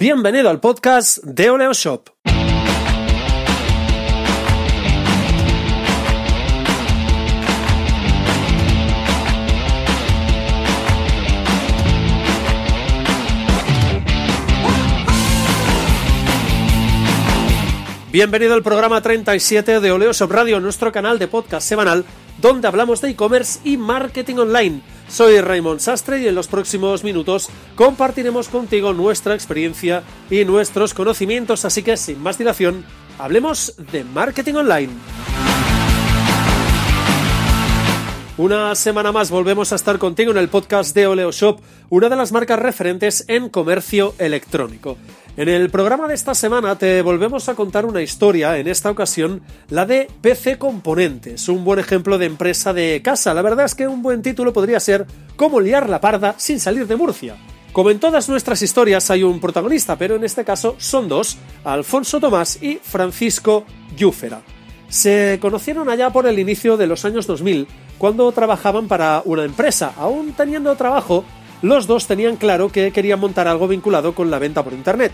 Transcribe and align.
Bienvenido 0.00 0.48
al 0.48 0.60
podcast 0.60 1.18
de 1.24 1.50
Oleo 1.50 1.72
Shop. 1.72 2.08
Bienvenido 18.12 18.54
al 18.54 18.62
programa 18.62 19.00
37 19.02 19.80
de 19.80 19.90
Oleo 19.90 20.12
Shop 20.12 20.30
Radio, 20.30 20.60
nuestro 20.60 20.92
canal 20.92 21.18
de 21.18 21.26
podcast 21.26 21.66
semanal 21.66 22.04
donde 22.40 22.68
hablamos 22.68 23.00
de 23.00 23.10
e-commerce 23.10 23.58
y 23.64 23.76
marketing 23.76 24.36
online. 24.36 24.80
Soy 25.08 25.40
Raymond 25.40 25.80
Sastre 25.80 26.20
y 26.20 26.28
en 26.28 26.34
los 26.34 26.48
próximos 26.48 27.02
minutos 27.02 27.48
compartiremos 27.74 28.48
contigo 28.48 28.92
nuestra 28.92 29.34
experiencia 29.34 30.02
y 30.30 30.44
nuestros 30.44 30.92
conocimientos, 30.92 31.64
así 31.64 31.82
que 31.82 31.96
sin 31.96 32.22
más 32.22 32.36
dilación, 32.36 32.84
hablemos 33.18 33.74
de 33.90 34.04
marketing 34.04 34.54
online. 34.54 34.92
Una 38.36 38.74
semana 38.76 39.10
más 39.10 39.30
volvemos 39.30 39.72
a 39.72 39.76
estar 39.76 39.98
contigo 39.98 40.30
en 40.30 40.38
el 40.38 40.48
podcast 40.48 40.94
de 40.94 41.08
Oleo 41.08 41.32
Shop, 41.32 41.60
una 41.88 42.08
de 42.08 42.14
las 42.14 42.30
marcas 42.30 42.58
referentes 42.58 43.24
en 43.26 43.48
comercio 43.48 44.14
electrónico. 44.18 44.96
En 45.38 45.48
el 45.48 45.70
programa 45.70 46.08
de 46.08 46.16
esta 46.16 46.34
semana 46.34 46.76
te 46.76 47.00
volvemos 47.00 47.48
a 47.48 47.54
contar 47.54 47.86
una 47.86 48.02
historia, 48.02 48.58
en 48.58 48.66
esta 48.66 48.90
ocasión 48.90 49.40
la 49.68 49.86
de 49.86 50.10
PC 50.20 50.58
Componentes, 50.58 51.48
un 51.48 51.64
buen 51.64 51.78
ejemplo 51.78 52.18
de 52.18 52.26
empresa 52.26 52.72
de 52.72 53.00
casa. 53.04 53.32
La 53.34 53.42
verdad 53.42 53.66
es 53.66 53.76
que 53.76 53.86
un 53.86 54.02
buen 54.02 54.20
título 54.20 54.52
podría 54.52 54.80
ser 54.80 55.06
Cómo 55.36 55.60
liar 55.60 55.88
la 55.88 56.00
parda 56.00 56.34
sin 56.38 56.58
salir 56.58 56.88
de 56.88 56.96
Murcia. 56.96 57.36
Como 57.72 57.90
en 57.90 58.00
todas 58.00 58.28
nuestras 58.28 58.62
historias 58.62 59.12
hay 59.12 59.22
un 59.22 59.38
protagonista, 59.38 59.96
pero 59.96 60.16
en 60.16 60.24
este 60.24 60.44
caso 60.44 60.74
son 60.76 61.08
dos, 61.08 61.38
Alfonso 61.62 62.18
Tomás 62.18 62.60
y 62.60 62.80
Francisco 62.82 63.64
Llúfera. 63.96 64.42
Se 64.88 65.38
conocieron 65.40 65.88
allá 65.88 66.10
por 66.10 66.26
el 66.26 66.40
inicio 66.40 66.76
de 66.76 66.88
los 66.88 67.04
años 67.04 67.28
2000, 67.28 67.68
cuando 67.96 68.32
trabajaban 68.32 68.88
para 68.88 69.22
una 69.24 69.44
empresa. 69.44 69.92
Aún 69.98 70.32
teniendo 70.32 70.74
trabajo, 70.74 71.24
los 71.62 71.86
dos 71.86 72.06
tenían 72.06 72.36
claro 72.36 72.70
que 72.70 72.92
querían 72.92 73.20
montar 73.20 73.48
algo 73.48 73.68
vinculado 73.68 74.14
con 74.14 74.30
la 74.30 74.38
venta 74.38 74.62
por 74.62 74.72
Internet. 74.72 75.12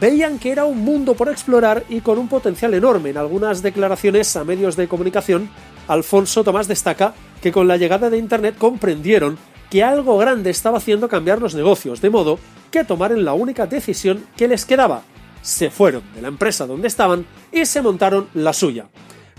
Veían 0.00 0.38
que 0.38 0.50
era 0.50 0.64
un 0.64 0.78
mundo 0.78 1.14
por 1.14 1.28
explorar 1.28 1.84
y 1.88 2.00
con 2.00 2.18
un 2.18 2.28
potencial 2.28 2.74
enorme. 2.74 3.10
En 3.10 3.16
algunas 3.16 3.62
declaraciones 3.62 4.36
a 4.36 4.44
medios 4.44 4.76
de 4.76 4.88
comunicación, 4.88 5.48
Alfonso 5.88 6.44
Tomás 6.44 6.68
destaca 6.68 7.14
que 7.40 7.52
con 7.52 7.66
la 7.66 7.76
llegada 7.76 8.10
de 8.10 8.18
Internet 8.18 8.56
comprendieron 8.58 9.38
que 9.70 9.82
algo 9.82 10.18
grande 10.18 10.50
estaba 10.50 10.78
haciendo 10.78 11.08
cambiar 11.08 11.40
los 11.40 11.54
negocios, 11.54 12.00
de 12.00 12.10
modo 12.10 12.38
que 12.70 12.84
tomaron 12.84 13.24
la 13.24 13.32
única 13.32 13.66
decisión 13.66 14.26
que 14.36 14.48
les 14.48 14.64
quedaba. 14.64 15.02
Se 15.40 15.70
fueron 15.70 16.02
de 16.14 16.22
la 16.22 16.28
empresa 16.28 16.66
donde 16.66 16.88
estaban 16.88 17.24
y 17.52 17.64
se 17.64 17.80
montaron 17.80 18.28
la 18.34 18.52
suya. 18.52 18.88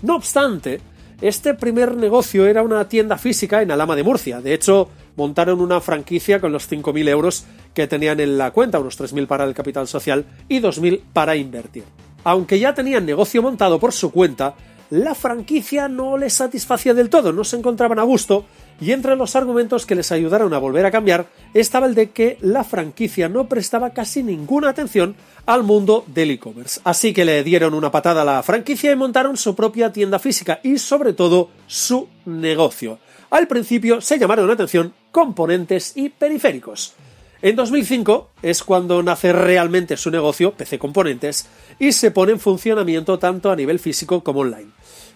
No 0.02 0.16
obstante, 0.16 0.80
este 1.20 1.54
primer 1.54 1.96
negocio 1.96 2.46
era 2.46 2.62
una 2.62 2.88
tienda 2.88 3.18
física 3.18 3.62
en 3.62 3.70
Alama 3.70 3.96
de 3.96 4.04
Murcia. 4.04 4.40
De 4.40 4.54
hecho, 4.54 4.88
montaron 5.18 5.60
una 5.60 5.80
franquicia 5.80 6.40
con 6.40 6.52
los 6.52 6.70
5.000 6.70 7.08
euros 7.08 7.44
que 7.74 7.88
tenían 7.88 8.20
en 8.20 8.38
la 8.38 8.52
cuenta, 8.52 8.78
unos 8.78 8.98
3.000 8.98 9.26
para 9.26 9.42
el 9.42 9.52
capital 9.52 9.88
social 9.88 10.24
y 10.48 10.60
2.000 10.60 11.02
para 11.12 11.34
invertir. 11.34 11.82
Aunque 12.22 12.60
ya 12.60 12.72
tenían 12.72 13.04
negocio 13.04 13.42
montado 13.42 13.80
por 13.80 13.92
su 13.92 14.12
cuenta, 14.12 14.54
la 14.90 15.16
franquicia 15.16 15.88
no 15.88 16.16
les 16.16 16.34
satisfacía 16.34 16.94
del 16.94 17.10
todo, 17.10 17.32
no 17.32 17.42
se 17.42 17.56
encontraban 17.56 17.98
a 17.98 18.04
gusto 18.04 18.44
y 18.80 18.92
entre 18.92 19.16
los 19.16 19.34
argumentos 19.34 19.86
que 19.86 19.96
les 19.96 20.12
ayudaron 20.12 20.54
a 20.54 20.58
volver 20.58 20.86
a 20.86 20.92
cambiar 20.92 21.26
estaba 21.52 21.86
el 21.86 21.96
de 21.96 22.10
que 22.10 22.38
la 22.40 22.62
franquicia 22.62 23.28
no 23.28 23.48
prestaba 23.48 23.90
casi 23.90 24.22
ninguna 24.22 24.70
atención 24.70 25.16
al 25.46 25.64
mundo 25.64 26.04
del 26.06 26.30
e-commerce. 26.30 26.80
Así 26.84 27.12
que 27.12 27.24
le 27.24 27.42
dieron 27.42 27.74
una 27.74 27.90
patada 27.90 28.22
a 28.22 28.24
la 28.24 28.42
franquicia 28.44 28.92
y 28.92 28.96
montaron 28.96 29.36
su 29.36 29.56
propia 29.56 29.92
tienda 29.92 30.20
física 30.20 30.60
y 30.62 30.78
sobre 30.78 31.12
todo 31.12 31.50
su 31.66 32.08
negocio. 32.24 33.00
Al 33.30 33.46
principio 33.46 34.00
se 34.00 34.18
llamaron 34.18 34.46
la 34.46 34.54
atención 34.54 34.94
componentes 35.12 35.96
y 35.96 36.08
periféricos. 36.08 36.94
En 37.40 37.54
2005 37.54 38.30
es 38.42 38.64
cuando 38.64 39.02
nace 39.02 39.32
realmente 39.32 39.96
su 39.96 40.10
negocio, 40.10 40.52
PC 40.52 40.78
Componentes, 40.78 41.46
y 41.78 41.92
se 41.92 42.10
pone 42.10 42.32
en 42.32 42.40
funcionamiento 42.40 43.18
tanto 43.18 43.50
a 43.50 43.56
nivel 43.56 43.78
físico 43.78 44.24
como 44.24 44.40
online. 44.40 44.70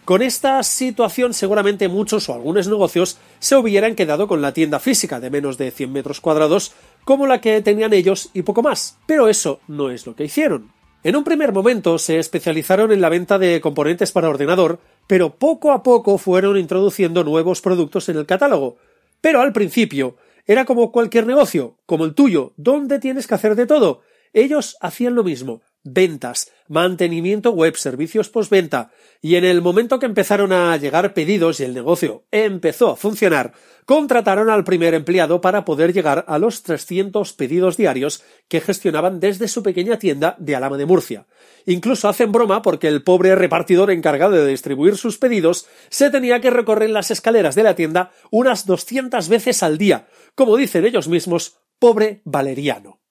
Con 0.05 0.21
esta 0.21 0.63
situación 0.63 1.33
seguramente 1.33 1.89
muchos 1.89 2.29
o 2.29 2.35
algunos 2.35 2.69
negocios 2.69 3.19
se 3.39 3.57
hubieran 3.57 3.95
quedado 3.95 4.29
con 4.29 4.43
la 4.43 4.53
tienda 4.53 4.79
física 4.79 5.19
de 5.19 5.31
menos 5.31 5.59
de 5.59 5.71
100 5.71 5.93
metros 5.93 6.21
cuadrados 6.21 6.73
como 7.05 7.27
la 7.27 7.41
que 7.41 7.63
tenían 7.63 7.93
ellos 7.93 8.31
y 8.35 8.43
poco 8.43 8.63
más, 8.63 8.99
pero 9.07 9.29
eso 9.29 9.61
no 9.69 9.91
es 9.91 10.07
lo 10.07 10.15
que 10.15 10.25
hicieron. 10.25 10.71
En 11.05 11.17
un 11.17 11.25
primer 11.25 11.53
momento 11.53 11.99
se 11.99 12.21
especializaron 12.21 12.93
en 12.93 13.01
la 13.01 13.09
venta 13.09 13.37
de 13.37 13.61
componentes 13.61 14.13
para 14.13 14.29
ordenador, 14.29 14.79
pero 15.09 15.37
poco 15.37 15.73
a 15.73 15.83
poco 15.83 16.17
fueron 16.17 16.57
introduciendo 16.57 17.25
nuevos 17.25 17.61
productos 17.61 18.09
en 18.09 18.19
el 18.19 18.27
catálogo. 18.27 18.77
Pero 19.21 19.41
al 19.41 19.53
principio 19.53 20.17
era 20.47 20.65
como 20.65 20.93
cualquier 20.93 21.27
negocio, 21.27 21.77
como 21.87 22.05
el 22.05 22.15
tuyo, 22.15 22.53
donde 22.57 23.01
tienes 23.01 23.27
que 23.27 23.35
hacer 23.35 23.57
de 23.57 23.67
todo. 23.67 24.03
Ellos 24.33 24.77
hacían 24.81 25.17
lo 25.17 25.25
mismo, 25.25 25.63
ventas, 25.85 26.51
mantenimiento 26.69 27.51
web, 27.51 27.77
servicios 27.77 28.29
postventa, 28.29 28.91
y 29.21 29.37
en 29.37 29.45
el 29.45 29.63
momento 29.63 29.99
que 29.99 30.07
empezaron 30.07 30.53
a 30.53 30.77
llegar 30.77 31.15
pedidos 31.15 31.61
y 31.61 31.65
el 31.65 31.75
negocio 31.75 32.25
empezó 32.31 32.91
a 32.91 32.97
funcionar, 32.97 33.53
contrataron 33.85 34.49
al 34.49 34.65
primer 34.65 34.95
empleado 34.95 35.41
para 35.41 35.65
poder 35.65 35.93
llegar 35.93 36.25
a 36.29 36.39
los 36.39 36.63
300 36.63 37.33
pedidos 37.33 37.77
diarios 37.77 38.23
que 38.49 38.61
gestionaban 38.61 39.21
desde 39.21 39.49
su 39.49 39.63
pequeña 39.63 39.99
tienda 39.99 40.37
de 40.39 40.57
Alama 40.57 40.77
de 40.77 40.87
Murcia. 40.87 41.27
Incluso 41.67 42.09
hacen 42.09 42.33
broma 42.33 42.63
porque 42.63 42.89
el 42.89 43.03
pobre 43.03 43.35
repartidor 43.35 43.91
encargado 43.91 44.33
de 44.33 44.47
distribuir 44.47 44.97
sus 44.97 45.19
pedidos 45.19 45.67
se 45.91 46.11
tenía 46.11 46.41
que 46.41 46.51
recorrer 46.51 46.91
las 46.91 47.11
escaleras 47.11 47.55
de 47.55 47.65
la 47.65 47.75
tienda 47.75 48.13
unas 48.31 48.67
200 48.67 49.29
veces 49.29 49.63
al 49.63 49.79
día, 49.79 50.09
como 50.35 50.57
dicen 50.57 50.85
ellos 50.85 51.09
mismos, 51.09 51.59
pobre 51.79 52.23
Valeriano. 52.25 53.02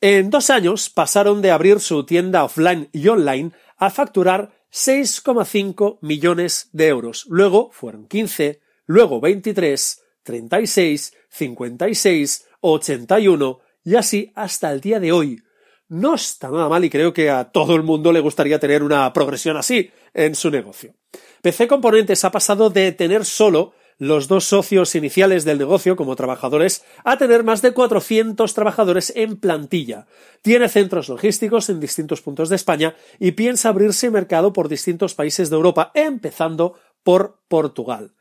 En 0.00 0.28
dos 0.28 0.50
años 0.50 0.90
pasaron 0.90 1.40
de 1.40 1.50
abrir 1.50 1.80
su 1.80 2.04
tienda 2.04 2.44
offline 2.44 2.90
y 2.92 3.08
online 3.08 3.52
a 3.78 3.88
facturar 3.88 4.52
6,5 4.70 5.98
millones 6.02 6.68
de 6.72 6.88
euros. 6.88 7.24
Luego 7.30 7.70
fueron 7.72 8.06
15, 8.06 8.60
luego 8.84 9.20
23, 9.22 10.02
36, 10.22 11.14
56, 11.30 12.46
81 12.60 13.58
y 13.84 13.94
así 13.94 14.32
hasta 14.34 14.70
el 14.70 14.82
día 14.82 15.00
de 15.00 15.12
hoy. 15.12 15.42
No 15.88 16.14
está 16.14 16.50
nada 16.50 16.68
mal 16.68 16.84
y 16.84 16.90
creo 16.90 17.14
que 17.14 17.30
a 17.30 17.44
todo 17.44 17.74
el 17.74 17.82
mundo 17.82 18.12
le 18.12 18.20
gustaría 18.20 18.58
tener 18.58 18.82
una 18.82 19.10
progresión 19.14 19.56
así 19.56 19.90
en 20.12 20.34
su 20.34 20.50
negocio. 20.50 20.94
PC 21.40 21.68
Componentes 21.68 22.22
ha 22.24 22.30
pasado 22.30 22.68
de 22.68 22.92
tener 22.92 23.24
solo 23.24 23.72
los 23.98 24.28
dos 24.28 24.44
socios 24.44 24.94
iniciales 24.94 25.44
del 25.44 25.58
negocio 25.58 25.96
como 25.96 26.16
trabajadores 26.16 26.84
a 27.04 27.16
tener 27.18 27.44
más 27.44 27.62
de 27.62 27.72
400 27.72 28.52
trabajadores 28.54 29.12
en 29.16 29.36
plantilla. 29.36 30.06
Tiene 30.42 30.68
centros 30.68 31.08
logísticos 31.08 31.70
en 31.70 31.80
distintos 31.80 32.20
puntos 32.20 32.48
de 32.48 32.56
España 32.56 32.94
y 33.18 33.32
piensa 33.32 33.70
abrirse 33.70 34.10
mercado 34.10 34.52
por 34.52 34.68
distintos 34.68 35.14
países 35.14 35.50
de 35.50 35.56
Europa, 35.56 35.92
empezando 35.94 36.74
por 37.02 37.38
Portugal. 37.48 38.15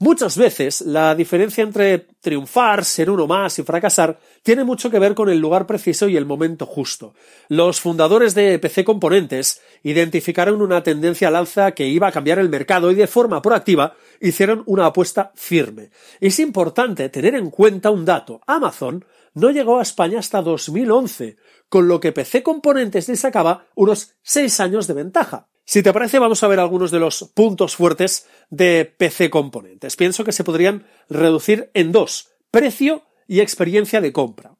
Muchas 0.00 0.36
veces 0.36 0.80
la 0.80 1.14
diferencia 1.14 1.62
entre 1.62 2.06
triunfar, 2.20 2.84
ser 2.84 3.10
uno 3.10 3.26
más 3.26 3.58
y 3.58 3.62
fracasar 3.62 4.18
tiene 4.42 4.64
mucho 4.64 4.90
que 4.90 4.98
ver 4.98 5.14
con 5.14 5.28
el 5.28 5.38
lugar 5.38 5.66
preciso 5.66 6.08
y 6.08 6.16
el 6.16 6.26
momento 6.26 6.66
justo. 6.66 7.14
Los 7.48 7.80
fundadores 7.80 8.34
de 8.34 8.58
PC 8.58 8.84
Componentes 8.84 9.60
identificaron 9.84 10.60
una 10.60 10.82
tendencia 10.82 11.28
al 11.28 11.36
alza 11.36 11.72
que 11.72 11.86
iba 11.86 12.08
a 12.08 12.12
cambiar 12.12 12.40
el 12.40 12.48
mercado 12.48 12.90
y 12.90 12.96
de 12.96 13.06
forma 13.06 13.40
proactiva 13.40 13.94
hicieron 14.20 14.64
una 14.66 14.86
apuesta 14.86 15.32
firme. 15.36 15.90
Es 16.20 16.40
importante 16.40 17.08
tener 17.08 17.36
en 17.36 17.50
cuenta 17.50 17.90
un 17.90 18.04
dato. 18.04 18.40
Amazon 18.46 19.04
no 19.34 19.50
llegó 19.50 19.78
a 19.78 19.82
España 19.82 20.18
hasta 20.18 20.42
2011, 20.42 21.36
con 21.68 21.86
lo 21.86 22.00
que 22.00 22.12
PC 22.12 22.42
Componentes 22.42 23.08
le 23.08 23.16
sacaba 23.16 23.66
unos 23.74 24.14
seis 24.22 24.58
años 24.60 24.86
de 24.86 24.94
ventaja. 24.94 25.48
Si 25.66 25.82
te 25.82 25.94
parece, 25.94 26.18
vamos 26.18 26.42
a 26.42 26.48
ver 26.48 26.60
algunos 26.60 26.90
de 26.90 27.00
los 27.00 27.30
puntos 27.34 27.76
fuertes 27.76 28.26
de 28.50 28.84
PC 28.84 29.30
Componentes. 29.30 29.96
Pienso 29.96 30.22
que 30.22 30.32
se 30.32 30.44
podrían 30.44 30.86
reducir 31.08 31.70
en 31.72 31.90
dos, 31.90 32.32
precio 32.50 33.04
y 33.26 33.40
experiencia 33.40 34.02
de 34.02 34.12
compra. 34.12 34.56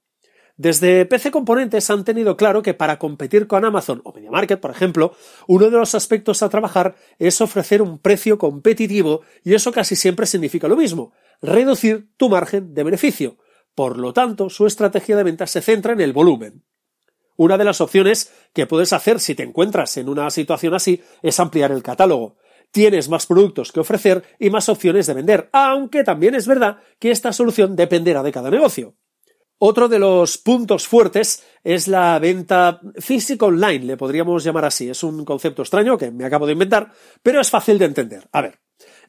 Desde 0.57 1.05
PC 1.05 1.31
Componentes 1.31 1.91
han 1.91 2.05
tenido 2.05 2.37
claro 2.39 2.63
que 2.63 2.73
para 2.73 2.99
competir 2.99 3.47
con 3.47 3.67
Amazon 3.67 4.01
o 4.05 4.13
MediaMarket, 4.15 4.61
por 4.61 4.71
ejemplo, 4.71 5.15
uno 5.47 5.69
de 5.69 5.77
los 5.77 5.95
aspectos 5.95 6.43
a 6.43 6.49
trabajar 6.49 6.95
es 7.19 7.41
ofrecer 7.41 7.83
un 7.83 7.99
precio 7.99 8.39
competitivo 8.39 9.23
y 9.43 9.55
eso 9.55 9.73
casi 9.73 9.97
siempre 9.97 10.27
significa 10.27 10.69
lo 10.69 10.77
mismo, 10.77 11.13
reducir 11.43 12.09
tu 12.17 12.31
margen 12.31 12.73
de 12.73 12.85
beneficio. 12.85 13.37
Por 13.75 13.99
lo 13.99 14.13
tanto, 14.13 14.49
su 14.49 14.67
estrategia 14.67 15.17
de 15.17 15.25
venta 15.25 15.47
se 15.47 15.61
centra 15.61 15.93
en 15.93 16.01
el 16.01 16.13
volumen. 16.13 16.63
Una 17.37 17.59
de 17.59 17.65
las 17.65 17.81
opciones 17.81 18.33
que 18.53 18.67
puedes 18.67 18.93
hacer 18.93 19.19
si 19.21 19.35
te 19.35 19.43
encuentras 19.43 19.97
en 19.97 20.09
una 20.09 20.31
situación 20.31 20.75
así 20.75 21.03
es 21.23 21.41
ampliar 21.41 21.73
el 21.73 21.83
catálogo. 21.83 22.37
Tienes 22.71 23.09
más 23.09 23.27
productos 23.27 23.73
que 23.73 23.81
ofrecer 23.81 24.23
y 24.39 24.51
más 24.51 24.69
opciones 24.69 25.07
de 25.07 25.15
vender, 25.15 25.49
aunque 25.53 26.05
también 26.05 26.35
es 26.35 26.47
verdad 26.47 26.79
que 26.99 27.11
esta 27.11 27.33
solución 27.33 27.77
dependerá 27.77 28.23
de 28.23 28.33
cada 28.33 28.51
negocio. 28.51 28.97
Otro 29.59 29.89
de 29.89 29.99
los 29.99 30.39
puntos 30.39 30.87
fuertes 30.87 31.45
es 31.63 31.89
la 31.89 32.19
venta 32.19 32.81
física 32.99 33.47
online, 33.47 33.85
le 33.85 33.97
podríamos 33.97 34.43
llamar 34.43 34.65
así. 34.65 34.91
Es 34.91 35.03
un 35.03 35.25
concepto 35.25 35.63
extraño 35.63 35.97
que 35.97 36.11
me 36.11 36.25
acabo 36.25 36.47
de 36.47 36.53
inventar, 36.53 36.93
pero 37.23 37.41
es 37.41 37.51
fácil 37.51 37.79
de 37.79 37.87
entender. 37.87 38.29
A 38.33 38.43
ver, 38.43 38.59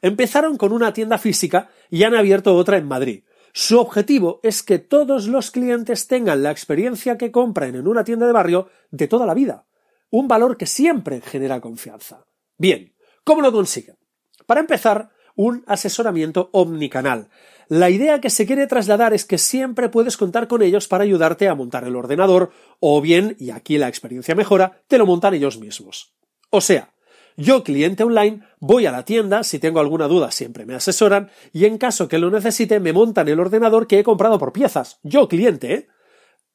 empezaron 0.00 0.56
con 0.56 0.72
una 0.72 0.92
tienda 0.92 1.18
física 1.18 1.68
y 1.90 2.04
han 2.04 2.14
abierto 2.14 2.54
otra 2.54 2.76
en 2.78 2.86
Madrid. 2.86 3.24
Su 3.58 3.80
objetivo 3.80 4.38
es 4.42 4.62
que 4.62 4.78
todos 4.78 5.28
los 5.28 5.50
clientes 5.50 6.08
tengan 6.08 6.42
la 6.42 6.50
experiencia 6.50 7.16
que 7.16 7.32
compran 7.32 7.74
en 7.74 7.88
una 7.88 8.04
tienda 8.04 8.26
de 8.26 8.32
barrio 8.34 8.68
de 8.90 9.08
toda 9.08 9.24
la 9.24 9.32
vida. 9.32 9.64
Un 10.10 10.28
valor 10.28 10.58
que 10.58 10.66
siempre 10.66 11.22
genera 11.22 11.62
confianza. 11.62 12.26
Bien, 12.58 12.94
¿cómo 13.24 13.40
lo 13.40 13.50
consiguen? 13.50 13.96
Para 14.44 14.60
empezar, 14.60 15.08
un 15.36 15.64
asesoramiento 15.66 16.50
omnicanal. 16.52 17.30
La 17.68 17.88
idea 17.88 18.20
que 18.20 18.28
se 18.28 18.44
quiere 18.44 18.66
trasladar 18.66 19.14
es 19.14 19.24
que 19.24 19.38
siempre 19.38 19.88
puedes 19.88 20.18
contar 20.18 20.48
con 20.48 20.60
ellos 20.60 20.86
para 20.86 21.04
ayudarte 21.04 21.48
a 21.48 21.54
montar 21.54 21.84
el 21.84 21.96
ordenador, 21.96 22.50
o 22.78 23.00
bien, 23.00 23.36
y 23.40 23.52
aquí 23.52 23.78
la 23.78 23.88
experiencia 23.88 24.34
mejora, 24.34 24.82
te 24.86 24.98
lo 24.98 25.06
montan 25.06 25.32
ellos 25.32 25.58
mismos. 25.58 26.14
O 26.50 26.60
sea, 26.60 26.92
yo, 27.36 27.62
cliente 27.62 28.02
online, 28.02 28.40
voy 28.60 28.86
a 28.86 28.92
la 28.92 29.04
tienda, 29.04 29.42
si 29.42 29.58
tengo 29.58 29.80
alguna 29.80 30.08
duda 30.08 30.30
siempre 30.30 30.64
me 30.64 30.74
asesoran, 30.74 31.30
y 31.52 31.66
en 31.66 31.78
caso 31.78 32.08
que 32.08 32.18
lo 32.18 32.30
necesite 32.30 32.80
me 32.80 32.92
montan 32.92 33.28
el 33.28 33.40
ordenador 33.40 33.86
que 33.86 33.98
he 33.98 34.04
comprado 34.04 34.38
por 34.38 34.52
piezas. 34.52 35.00
Yo, 35.02 35.28
cliente, 35.28 35.74
¿eh? 35.74 35.88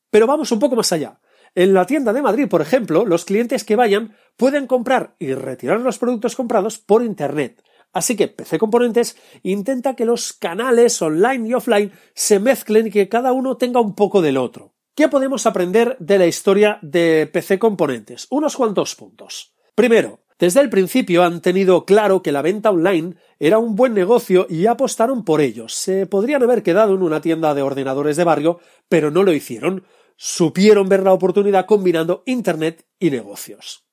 Pero 0.10 0.28
vamos 0.28 0.51
un 0.51 0.60
poco 0.60 0.75
más 0.75 0.92
allá. 0.92 1.19
En 1.54 1.74
la 1.74 1.86
tienda 1.86 2.13
de 2.13 2.22
Madrid, 2.22 2.48
por 2.48 2.62
ejemplo, 2.62 3.06
los 3.06 3.25
clientes 3.25 3.63
que 3.63 3.75
vayan 3.75 4.16
pueden 4.38 4.68
comprar 4.68 5.16
y 5.19 5.33
retirar 5.33 5.81
los 5.81 5.98
productos 5.98 6.36
comprados 6.36 6.78
por 6.78 7.04
Internet. 7.04 7.62
Así 7.94 8.16
que 8.16 8.30
PC 8.30 8.57
Componentes 8.57 9.18
intenta 9.44 9.95
que 9.95 10.06
los 10.06 10.33
canales 10.33 11.01
online 11.01 11.50
y 11.50 11.54
offline 11.54 11.92
se 12.13 12.39
mezclen 12.39 12.88
y 12.88 12.92
que 12.92 13.10
cada 13.10 13.33
uno 13.33 13.57
tenga 13.57 13.81
un 13.81 13.95
poco 13.95 14.22
del 14.22 14.38
otro. 14.38 14.74
¿Qué 14.95 15.10
podemos 15.10 15.45
aprender 15.45 15.98
de 16.00 16.18
la 16.18 16.25
historia 16.25 16.80
de 16.81 17.30
PC 17.31 17.60
Componentes? 17.60 18.28
Unos 18.30 18.56
cuantos 18.56 18.95
puntos. 18.95 19.54
Primero, 19.75 20.22
desde 20.42 20.60
el 20.60 20.72
principio 20.72 21.24
han 21.24 21.40
tenido 21.40 21.86
claro 21.86 22.24
que 22.24 22.32
la 22.32 22.42
venta 22.42 22.72
online 22.72 23.14
era 23.38 23.60
un 23.60 23.76
buen 23.76 23.94
negocio 23.94 24.48
y 24.50 24.66
apostaron 24.66 25.24
por 25.24 25.40
ello. 25.40 25.70
Se 25.70 26.08
podrían 26.08 26.42
haber 26.42 26.64
quedado 26.64 26.96
en 26.96 27.04
una 27.04 27.22
tienda 27.22 27.54
de 27.54 27.62
ordenadores 27.62 28.18
de 28.18 28.24
barrio, 28.24 28.60
pero 28.90 29.12
no 29.12 29.22
lo 29.22 29.34
hicieron. 29.34 29.86
Supieron 30.16 30.90
ver 30.90 31.04
la 31.04 31.14
oportunidad 31.14 31.68
combinando 31.68 32.24
Internet 32.26 32.88
y 32.98 33.12
negocios. 33.12 33.86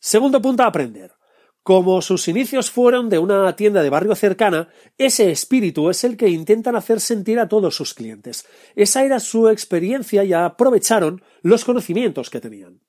Segundo 0.00 0.42
punto 0.42 0.64
a 0.64 0.66
aprender. 0.66 1.12
Como 1.62 2.02
sus 2.02 2.26
inicios 2.26 2.68
fueron 2.68 3.08
de 3.08 3.20
una 3.20 3.54
tienda 3.54 3.80
de 3.84 3.90
barrio 3.90 4.16
cercana, 4.16 4.68
ese 4.98 5.30
espíritu 5.30 5.88
es 5.88 6.02
el 6.02 6.16
que 6.16 6.28
intentan 6.28 6.74
hacer 6.74 6.98
sentir 6.98 7.38
a 7.38 7.46
todos 7.46 7.76
sus 7.76 7.94
clientes. 7.94 8.44
Esa 8.74 9.04
era 9.04 9.20
su 9.20 9.48
experiencia 9.48 10.24
y 10.24 10.32
aprovecharon 10.32 11.22
los 11.42 11.64
conocimientos 11.64 12.28
que 12.28 12.40
tenían. 12.40 12.80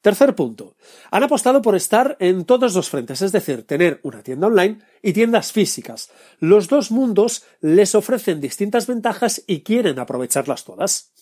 Tercer 0.00 0.34
punto. 0.34 0.76
Han 1.10 1.24
apostado 1.24 1.60
por 1.60 1.76
estar 1.76 2.16
en 2.20 2.46
todos 2.46 2.74
los 2.74 2.88
frentes, 2.88 3.20
es 3.20 3.32
decir, 3.32 3.66
tener 3.66 4.00
una 4.02 4.22
tienda 4.22 4.46
online 4.46 4.78
y 5.02 5.12
tiendas 5.12 5.52
físicas. 5.52 6.10
Los 6.38 6.68
dos 6.68 6.90
mundos 6.90 7.44
les 7.60 7.94
ofrecen 7.94 8.40
distintas 8.40 8.86
ventajas 8.86 9.42
y 9.46 9.60
quieren 9.60 9.98
aprovecharlas 9.98 10.64
todas. 10.64 11.12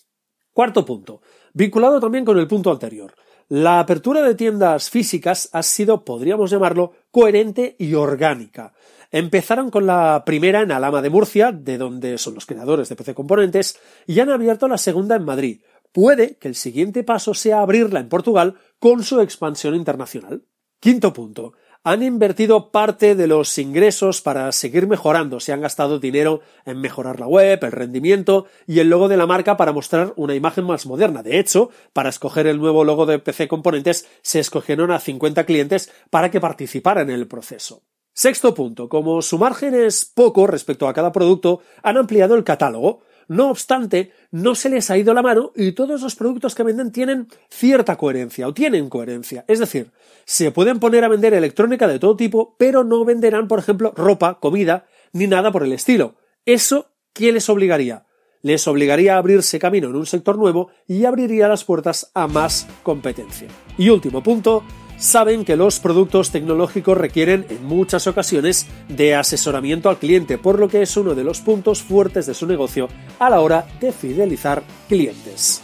Cuarto 0.53 0.85
punto. 0.85 1.23
Vinculado 1.53 1.99
también 2.01 2.25
con 2.25 2.39
el 2.39 2.47
punto 2.47 2.71
anterior. 2.71 3.15
La 3.49 3.81
apertura 3.81 4.23
de 4.23 4.35
tiendas 4.35 4.91
físicas 4.91 5.49
ha 5.53 5.63
sido, 5.63 6.05
podríamos 6.05 6.51
llamarlo, 6.51 6.93
coherente 7.11 7.75
y 7.79 7.95
orgánica. 7.95 8.75
Empezaron 9.11 9.71
con 9.71 9.87
la 9.87 10.23
primera 10.27 10.61
en 10.61 10.71
Alama 10.71 11.01
de 11.01 11.09
Murcia, 11.09 11.51
de 11.51 11.79
donde 11.79 12.19
son 12.19 12.35
los 12.35 12.45
creadores 12.45 12.91
de 12.91 12.97
PC 12.97 13.15
Componentes, 13.15 13.79
y 14.07 14.21
han 14.21 14.29
abierto 14.29 14.69
la 14.69 14.77
segunda 14.77 15.17
en 15.17 15.25
Madrid. 15.25 15.63
Puede 15.93 16.37
que 16.37 16.49
el 16.49 16.55
siguiente 16.55 17.03
paso 17.05 17.35
sea 17.35 17.61
abrirla 17.61 18.01
en 18.01 18.09
Portugal 18.09 18.57
con 18.79 19.03
su 19.03 19.21
expansión 19.21 19.75
internacional. 19.75 20.45
Quinto 20.81 21.13
punto 21.13 21.55
han 21.85 22.03
invertido 22.03 22.71
parte 22.71 23.15
de 23.15 23.27
los 23.27 23.57
ingresos 23.57 24.21
para 24.21 24.51
seguir 24.53 24.87
mejorando. 24.87 25.41
Se 25.41 25.53
han 25.53 25.61
gastado 25.61 25.99
dinero 25.99 26.41
en 26.67 26.81
mejorar 26.81 27.21
la 27.21 27.27
web, 27.27 27.59
el 27.63 27.73
rendimiento 27.73 28.47
y 28.67 28.81
el 28.81 28.91
logo 28.91 29.09
de 29.09 29.17
la 29.17 29.27
marca 29.27 29.57
para 29.57 29.73
mostrar 29.73 30.13
una 30.17 30.35
imagen 30.35 30.65
más 30.65 30.87
moderna. 30.87 31.23
De 31.23 31.39
hecho, 31.39 31.71
para 31.93 32.11
escoger 32.11 32.47
el 32.47 32.59
nuevo 32.59 32.85
logo 32.85 33.07
de 33.07 33.19
PC 33.19 33.49
Componentes 33.49 34.07
se 34.23 34.41
escogieron 34.41 34.91
a 34.91 34.99
50 34.99 35.45
clientes 35.45 35.91
para 36.11 36.31
que 36.31 36.41
participaran 36.41 37.11
en 37.11 37.17
el 37.17 37.29
proceso. 37.29 37.83
Sexto 38.13 38.53
punto. 38.53 38.89
Como 38.89 39.23
su 39.23 39.39
margen 39.39 39.75
es 39.75 40.05
poco 40.05 40.47
respecto 40.49 40.89
a 40.89 40.93
cada 40.93 41.13
producto, 41.13 41.61
han 41.83 41.97
ampliado 41.97 42.35
el 42.35 42.43
catálogo. 42.43 43.03
No 43.29 43.51
obstante, 43.51 44.13
no 44.31 44.55
se 44.55 44.71
les 44.71 44.91
ha 44.91 44.97
ido 44.97 45.13
la 45.13 45.21
mano 45.23 45.53
y 45.55 45.73
todos 45.73 46.01
los 46.01 46.17
productos 46.17 46.55
que 46.55 46.63
venden 46.63 46.91
tienen 46.91 47.29
cierta 47.51 47.97
coherencia 47.97 48.49
o 48.49 48.55
tienen 48.55 48.89
coherencia. 48.89 49.45
Es 49.47 49.59
decir, 49.59 49.93
se 50.25 50.51
pueden 50.51 50.81
poner 50.81 51.05
a 51.05 51.09
vender 51.09 51.35
electrónica 51.35 51.87
de 51.87 51.99
todo 51.99 52.17
tipo, 52.17 52.57
pero 52.59 52.85
no 52.85 53.05
venderán, 53.05 53.47
por 53.47 53.59
ejemplo, 53.59 53.93
ropa, 53.95 54.41
comida, 54.41 54.87
ni 55.13 55.27
nada 55.27 55.53
por 55.53 55.63
el 55.63 55.75
estilo. 55.75 56.17
Eso, 56.47 56.91
¿quién 57.13 57.35
les 57.35 57.51
obligaría? 57.51 58.07
Les 58.41 58.67
obligaría 58.67 59.17
a 59.17 59.19
abrirse 59.19 59.59
camino 59.59 59.89
en 59.89 59.97
un 59.97 60.07
sector 60.07 60.39
nuevo 60.39 60.71
y 60.87 61.05
abriría 61.05 61.49
las 61.49 61.65
puertas 61.65 62.11
a 62.15 62.29
más 62.29 62.67
competencia. 62.83 63.49
Y 63.77 63.91
último 63.91 64.23
punto, 64.23 64.65
saben 64.99 65.45
que 65.45 65.57
los 65.57 65.81
productos 65.81 66.31
tecnológicos 66.31 66.99
requieren 66.99 67.47
en 67.49 67.65
muchas 67.65 68.07
ocasiones 68.07 68.67
de 68.89 69.15
asesoramiento 69.15 69.89
al 69.89 69.99
cliente, 69.99 70.39
por 70.39 70.59
lo 70.59 70.69
que 70.69 70.83
es 70.83 70.97
uno 70.97 71.15
de 71.15 71.25
los 71.25 71.41
puntos 71.41 71.83
fuertes 71.83 72.27
de 72.27 72.35
su 72.35 72.47
negocio 72.47 72.89
a 73.19 73.31
la 73.31 73.41
hora 73.41 73.67
de 73.81 73.93
fidelizar 73.93 74.63
clientes. 74.89 75.63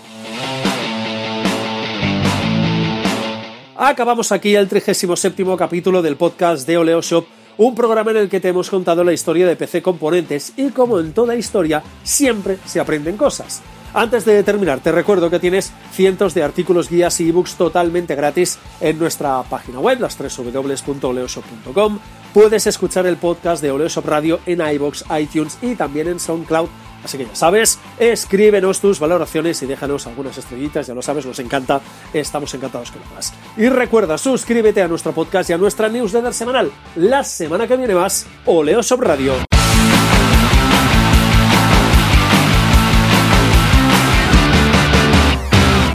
Acabamos 3.76 4.30
aquí 4.30 4.54
el 4.54 4.68
37 4.68 5.44
capítulo 5.58 6.00
del 6.00 6.16
podcast 6.16 6.66
de 6.66 6.78
Oleo 6.78 7.02
Shop, 7.02 7.26
un 7.58 7.74
programa 7.74 8.12
en 8.12 8.18
el 8.18 8.28
que 8.28 8.40
te 8.40 8.48
hemos 8.48 8.70
contado 8.70 9.02
la 9.02 9.12
historia 9.12 9.46
de 9.48 9.56
PC 9.56 9.82
Componentes 9.82 10.52
y 10.56 10.70
como 10.70 11.00
en 11.00 11.12
toda 11.12 11.34
historia 11.34 11.82
siempre 12.04 12.58
se 12.64 12.78
aprenden 12.78 13.16
cosas. 13.16 13.62
Antes 13.94 14.24
de 14.24 14.42
terminar, 14.42 14.80
te 14.80 14.90
recuerdo 14.90 15.30
que 15.30 15.38
tienes 15.38 15.72
cientos 15.92 16.34
de 16.34 16.42
artículos, 16.42 16.90
guías 16.90 17.20
y 17.20 17.28
ebooks 17.28 17.54
totalmente 17.54 18.16
gratis 18.16 18.58
en 18.80 18.98
nuestra 18.98 19.40
página 19.44 19.78
web, 19.78 20.00
las 20.00 20.18
www.oleoshop.com. 20.18 22.00
Puedes 22.32 22.66
escuchar 22.66 23.06
el 23.06 23.16
podcast 23.16 23.62
de 23.62 23.70
Oleoshop 23.70 24.04
Radio 24.06 24.40
en 24.46 24.60
iBox, 24.60 25.04
iTunes 25.16 25.58
y 25.62 25.76
también 25.76 26.08
en 26.08 26.18
SoundCloud. 26.18 26.68
Así 27.04 27.18
que 27.18 27.26
ya 27.26 27.36
sabes, 27.36 27.78
escríbenos 27.98 28.80
tus 28.80 28.98
valoraciones 28.98 29.62
y 29.62 29.66
déjanos 29.66 30.08
algunas 30.08 30.36
estrellitas, 30.38 30.88
ya 30.88 30.94
lo 30.94 31.02
sabes, 31.02 31.24
nos 31.24 31.38
encanta, 31.38 31.80
estamos 32.12 32.52
encantados 32.54 32.90
con 32.90 33.02
lo 33.02 33.14
más. 33.14 33.32
Y 33.56 33.68
recuerda, 33.68 34.18
suscríbete 34.18 34.82
a 34.82 34.88
nuestro 34.88 35.12
podcast 35.12 35.50
y 35.50 35.52
a 35.52 35.58
nuestra 35.58 35.88
newsletter 35.88 36.34
semanal. 36.34 36.72
La 36.96 37.22
semana 37.22 37.68
que 37.68 37.76
viene 37.76 37.94
más, 37.94 38.26
Oleoshop 38.46 39.02
Radio. 39.02 39.53